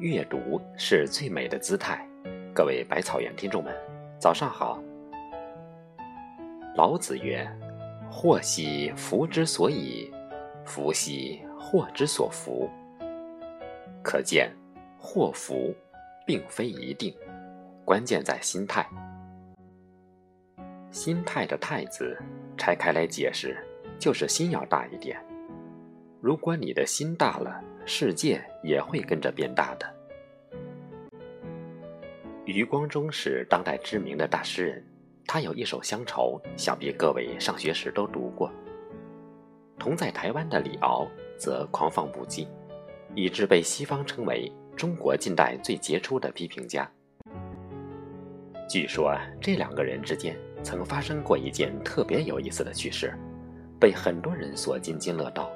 [0.00, 2.02] 阅读是最美的姿态。
[2.54, 3.70] 各位百草园听众们，
[4.18, 4.82] 早上好。
[6.74, 7.46] 老子曰
[8.10, 10.10] ：“祸兮福之所以，
[10.64, 12.66] 福兮祸之所伏。”
[14.02, 14.50] 可见，
[14.98, 15.74] 祸福
[16.26, 17.14] 并非一定，
[17.84, 18.88] 关键在心态。
[20.90, 22.16] 心态的“态”字，
[22.56, 23.54] 拆开来解释，
[23.98, 25.22] 就是心要大一点。
[26.22, 29.86] 如果你的心大了，世界也会跟着变大的。
[32.44, 34.84] 余光中是当代知名的大诗人，
[35.26, 38.50] 他有一首乡愁，想必各位上学时都读过。
[39.78, 41.06] 同在台湾的李敖
[41.38, 42.46] 则狂放不羁，
[43.14, 46.90] 以致被西方称为中国近代最杰出的批评家。
[48.68, 50.36] 据说这两个人之间。
[50.62, 53.14] 曾发生过一件特别有意思的趣事，
[53.80, 55.50] 被很多人所津津乐道。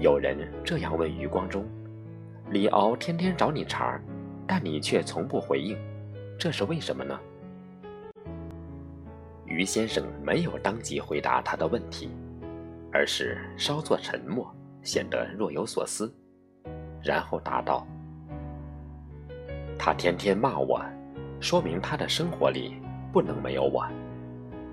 [0.00, 1.62] 有人这样问余光中
[2.48, 4.02] ：“李敖天天找你茬儿，
[4.48, 5.78] 但你却从不回应，
[6.36, 7.16] 这是为什么呢？”
[9.46, 12.10] 于先生没有当即回答他的问题，
[12.92, 16.12] 而是稍作沉默，显得若有所思，
[17.00, 17.86] 然后答道
[19.78, 20.84] ：“他天天骂我，
[21.38, 22.74] 说明他的生活里……”
[23.10, 23.88] 不能没有我，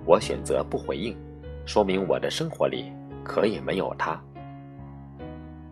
[0.06, 1.16] 我选择不回应，
[1.66, 2.92] 说明我的生活里
[3.24, 4.22] 可以没有他。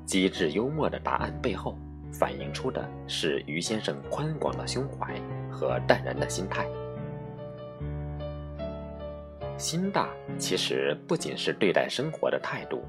[0.05, 1.77] 机智幽默的答案背后，
[2.14, 5.14] 反映出的是于先生宽广的胸怀
[5.52, 6.66] 和淡然的心态。
[9.58, 12.83] 心大其实不仅是对待生活的态度，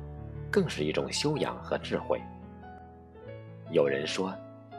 [0.50, 2.20] 更是一种修养和智慧。
[3.70, 4.32] 有人说，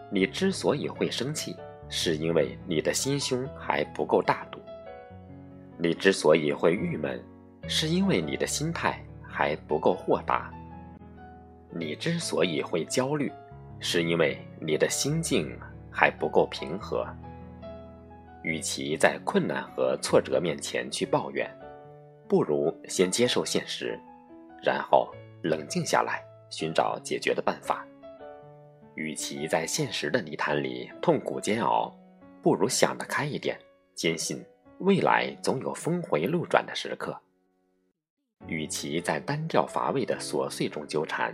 [0.09, 1.55] 你之所以会生气，
[1.89, 4.59] 是因为你的心胸还不够大度。
[5.77, 7.21] 你之所以会郁闷，
[7.67, 10.49] 是因为你的心态还不够豁达；
[11.69, 13.31] 你之所以会焦虑，
[13.79, 15.57] 是因为你的心境
[15.91, 17.05] 还不够平和。
[18.43, 21.49] 与其在困难和挫折面前去抱怨，
[22.27, 23.99] 不如先接受现实，
[24.63, 25.09] 然后
[25.41, 27.85] 冷静下来，寻找解决的办法。
[28.95, 31.91] 与其在现实的泥潭里痛苦煎熬，
[32.41, 33.59] 不如想得开一点，
[33.93, 34.43] 坚信。
[34.79, 37.17] 未来总有峰回路转的时刻。
[38.45, 41.33] 与其在单调乏味的琐碎中纠缠，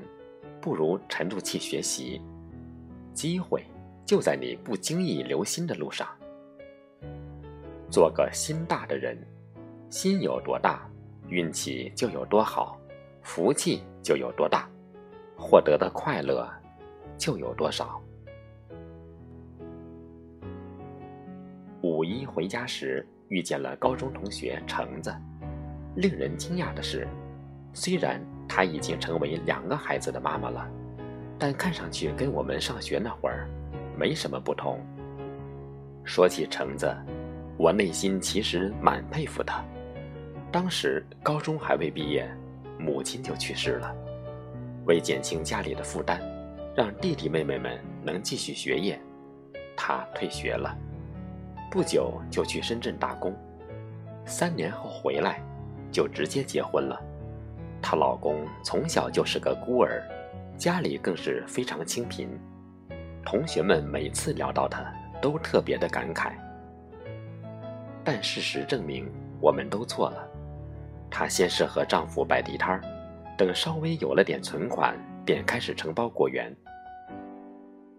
[0.62, 2.22] 不如沉住气学习。
[3.14, 3.64] 机会
[4.06, 6.08] 就在你不经意留心的路上。
[7.90, 9.18] 做个心大的人，
[9.90, 10.90] 心有多大，
[11.28, 12.80] 运气就有多好，
[13.22, 14.70] 福气就有多大，
[15.38, 16.50] 获得的快乐
[17.18, 18.02] 就有多少。
[21.82, 23.08] 五一回家时。
[23.32, 25.10] 遇见了高中同学橙子，
[25.96, 27.08] 令人惊讶的是，
[27.72, 30.70] 虽然她已经成为两个孩子的妈妈了，
[31.42, 33.50] 但看上去跟我们上学那会儿
[33.98, 34.80] 没什么不同。
[36.04, 36.96] 说起橙子，
[37.58, 39.66] 我内心其实蛮佩服她。
[40.52, 42.30] 当时高中还未毕业，
[42.78, 43.92] 母亲就去世了，
[44.86, 46.22] 为减轻家里的负担，
[46.76, 49.02] 让弟弟妹妹们能继续学业，
[49.76, 50.78] 她退学了。
[51.72, 53.36] 不久就去深圳打工，
[54.28, 55.42] 三年后回来，
[55.92, 57.02] 就直接结婚了。
[57.82, 60.04] 她老公从小就是个孤儿，
[60.62, 62.30] 家里更是非常清贫。
[63.26, 66.34] 同学们每次聊到她，都特别的感慨。
[68.04, 69.12] 但事实证明，
[69.42, 70.30] 我们都错了。
[71.10, 72.82] 她先是和丈夫摆地摊儿，
[73.36, 74.96] 等稍微有了点存款，
[75.26, 76.56] 便开始承包果园。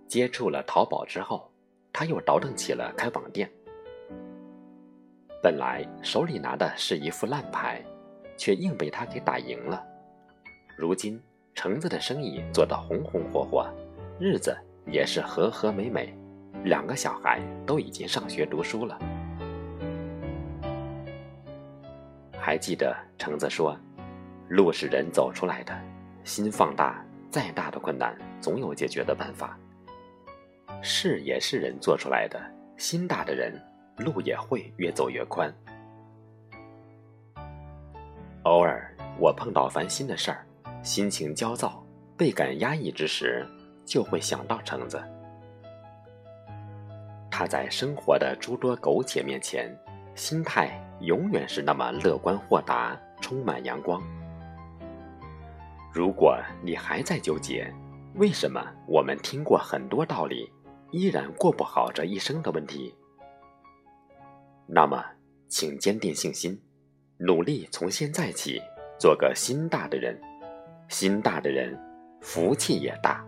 [0.06, 1.50] 接触了淘宝之后，
[1.92, 3.50] 她又倒腾起了开网店。
[5.42, 7.82] 本来手里拿的是一副烂牌，
[8.36, 9.84] 却硬被他给打赢了。
[10.78, 11.20] 如今
[11.54, 13.66] 橙子的生意做得红红火火，
[14.18, 16.14] 日子也是和和美美，
[16.64, 18.98] 两个小孩都已经上学读书了。
[22.38, 23.76] 还记得橙子说
[24.48, 25.72] ：“路是人走出来的，
[26.24, 29.58] 心放大，再大的困难总有解决的办法。
[30.80, 32.40] 事也是人做出来的，
[32.76, 33.52] 心大的人。”
[33.98, 35.52] 路也会越走越宽。
[38.44, 40.46] 偶尔我碰到烦心的事儿，
[40.82, 41.80] 心情焦躁、
[42.16, 43.46] 倍感压抑之时，
[43.84, 45.00] 就会想到橙子。
[47.30, 49.72] 他在生活的诸多苟且面前，
[50.16, 50.70] 心态
[51.00, 54.02] 永远是那么乐观豁达，充满阳光。
[55.92, 57.72] 如果你还在纠结，
[58.16, 60.50] 为什么我们听过很多道理，
[60.90, 62.92] 依然过不好这一生的问题？
[64.66, 65.04] 那么，
[65.48, 66.60] 请坚定信心，
[67.18, 68.60] 努力从现在起
[68.98, 70.20] 做个心大的人。
[70.88, 71.78] 心大的人
[72.20, 73.24] 福气也大。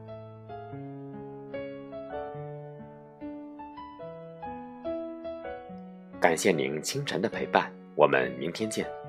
[6.21, 9.04] 感谢您清晨的陪伴我们明天见。